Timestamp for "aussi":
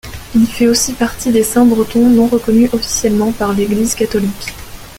0.65-0.93